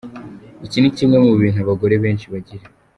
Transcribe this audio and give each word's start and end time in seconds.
Iki 0.65 0.77
ni 0.79 0.91
kimwe 0.97 1.17
mu 1.25 1.31
bintu 1.41 1.59
abagore 1.61 1.95
benshi 2.03 2.25
bagira. 2.33 2.65